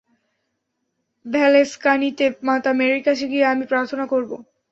[1.25, 4.31] ভেলঙ্কানিতে মাতা মেরির কাছে গিয়ে আমি প্রার্থনা করব।